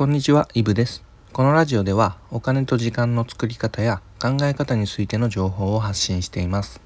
[0.00, 1.04] こんにちは、イブです。
[1.34, 6.80] このラジオではお金と時間の作り方や考え方についての情報を発信しています。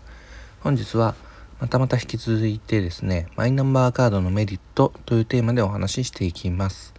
[0.62, 1.14] 本日は
[1.60, 6.92] またまた引き続いてですね、マイナンバーカードのメリットというテーマでお話ししていきます。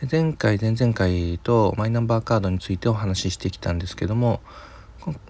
[0.00, 4.40] で前回、前々回とマイナンバーカードについてお話ししてきたんですけども、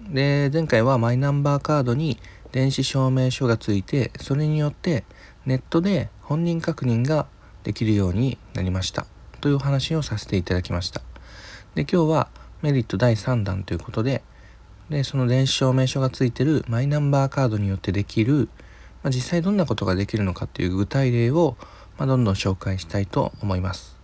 [0.09, 2.19] で前回はマイナンバーカードに
[2.53, 5.03] 電子証明書がついて、それによって
[5.45, 7.27] ネットで本人確認が
[7.63, 9.07] できるようになりました
[9.45, 11.01] という話をさせていただきました
[11.75, 12.29] で今日は
[12.63, 14.23] メリット第3弾ということで
[14.89, 18.49] でその電子証明書がついてるマイナンバーカードによってできる、
[19.03, 21.57] まあ、実際どんなことができるのかっていう具体例を、
[21.99, 23.95] まあ、どんどん紹介したいと思います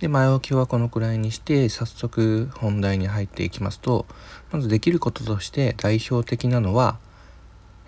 [0.00, 4.04] で前置きはこのくらいにして早速本題に入っていきますと
[4.50, 6.98] まずできることとして代表的なのは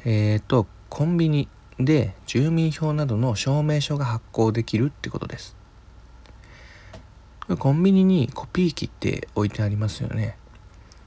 [0.06, 1.46] えっ、ー、とコンビニ
[1.78, 5.62] で住民票などの証明書が発行できるってことです。
[7.56, 10.36] コンビニにコピー機って置いてありますよね。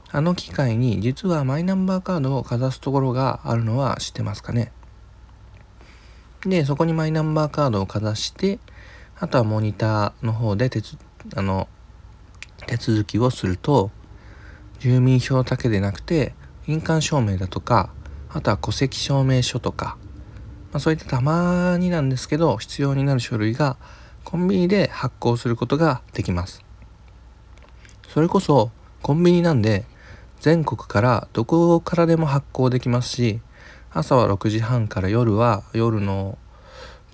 [0.09, 4.72] あの機械に実はマイナンバーカードをかざすところがあるのは知ってますかね？
[6.45, 8.59] で、そこにマイナンバーカードをかざして、
[9.19, 10.81] あとはモニターの方で手
[11.35, 11.67] あの
[12.67, 13.91] 手続きをすると、
[14.79, 16.35] 住民票だけでなくて、
[16.67, 17.89] 印鑑証明だとか、
[18.29, 19.97] あとは戸籍証明書とか、
[20.72, 23.77] まあ、そういったたまになんですけど必要になる書類が
[24.28, 26.61] コンビニで発行することができます
[28.09, 29.86] それこそコンビニなんで
[30.42, 33.39] 全国からどこからでも発行できますし
[33.89, 36.38] 朝は6時半から夜は夜の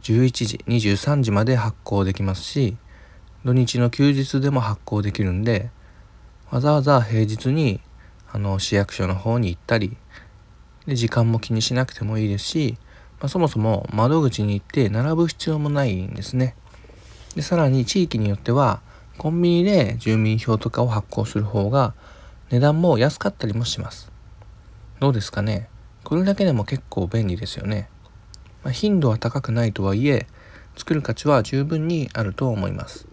[0.01, 2.77] 11時23時まで発行できますし
[3.45, 5.69] 土日の休日でも発行できるんで
[6.49, 7.79] わざわざ平日に
[8.31, 9.95] あの市役所の方に行ったり
[10.87, 12.75] で時間も気にしなくてもいいですし
[13.19, 16.57] まあ、そもそも窓口に行って並ぶ必要もないんですね。
[17.35, 18.81] でさらに地域によっては
[19.17, 21.93] コンビニで住民票とかを発行する方が
[22.49, 24.11] 値段も安かったりもします。
[24.99, 25.67] どうですかね？
[26.03, 27.89] これだけでも結構便利ですよね。
[28.63, 30.27] まあ、頻度は高くないとはいえ
[30.75, 33.07] 作る価値は十分にあると思います。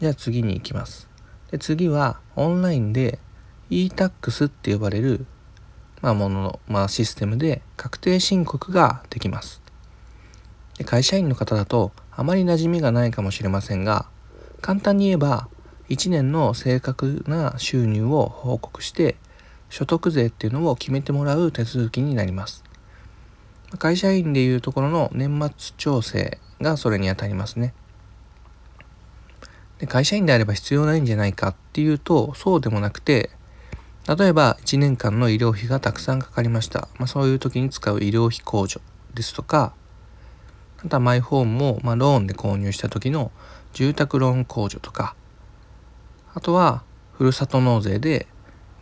[0.00, 1.08] じゃあ次に行きます。
[1.50, 3.18] で次はオンラインで
[3.70, 5.26] e-tax って呼ばれる
[6.00, 9.60] まあ、ものの、まあ、システムで確定申告ができます。
[10.76, 14.06] で会社員の方だとあまり馴染みがないかもしれませんが
[14.60, 15.48] 簡単に言えば
[15.88, 19.14] 1年の正確な収入を報告して
[19.70, 22.64] 所得税っていうのを決めてもらう手続きになります。
[23.78, 27.72] 会社員でいうところの年末調整がそれにあたりますね。
[29.78, 33.30] で会社員であれば必要ないんじゃないかっていうとそうでもなくて
[34.08, 36.88] 例えば1年間の医療費がたくさんかかりました。
[36.98, 38.80] まあ、そういう時に使う医療費控除
[39.14, 39.74] ですとか、
[40.84, 43.32] あとはマイホームも、まあ、ローンで購入した時の
[43.72, 45.16] 住宅ローン控除とか、
[46.34, 48.28] あとはふるさと納税で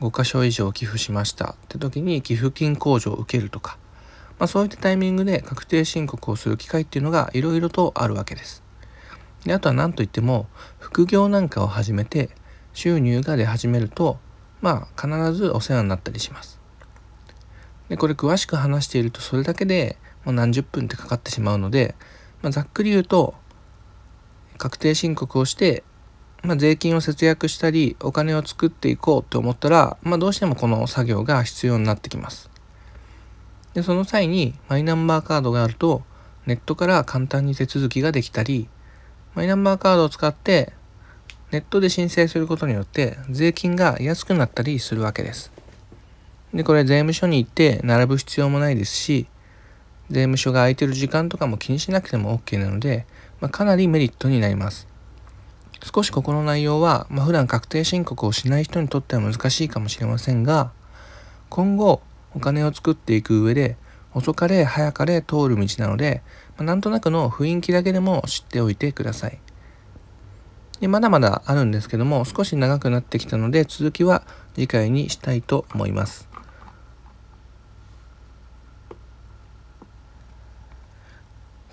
[0.01, 3.79] 5箇所以上寄付しましたって時に寄付金控除を受けるとか、
[4.39, 8.63] まあ、そういったタイミングで確定申告をする機会っていうのがいろいろとあるわけです。
[9.45, 12.31] であとは何といっても副業なんかを始めて
[12.75, 14.19] 収入が出始めると
[14.61, 16.61] まあ必ずお世話になったりします。
[17.89, 21.95] でこれ詳しく話しているとそれだけでもう何十分ってかかってしまうので、
[22.43, 23.35] まあ、ざっくり言うと
[24.59, 25.83] 確定申告をして、
[26.43, 32.51] まあ、税金を節約したりお金を作っていこうと思ったら、まあ、どうしてもこの作業が必要になってきます。
[33.73, 36.03] でその際にマイナンバーカードがあると
[36.45, 38.69] ネットから簡単に手続きができたり
[39.35, 40.73] マイナンバーカードを使って
[41.53, 45.53] ネットで申請することによって税金が安くなったりするわけです。
[46.53, 49.27] で、これ税務署に行って並ぶ必要もないですし、
[50.11, 53.07] 税務署が空いてる時間とかも気にしなくても OK なので、
[53.41, 54.87] まあ、かなりメリットになります。
[55.83, 60.71] 少しここの内容は、まあ、普段確定申告をしない人にとっては難しいかもしれませんが、
[61.49, 62.01] 今後
[62.35, 63.77] お金を作っていく上で
[64.15, 66.23] 遅かれ早かれ通る道なので、
[66.57, 69.39] まあ、なんとなくの雰囲気だけでも知っておいてください。
[70.81, 74.23] でまだまだあるんですけども少し長くなってきたので続きは
[74.55, 76.36] 次回にしたいと思います。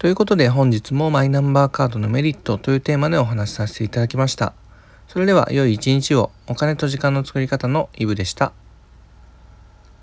[0.04, 4.52] ということで本日もマイナンバーカードのメリットというテーマでお話しさせていただきました。
[5.08, 8.52] それでは良い一日をお金と時間の作り方のイブでした。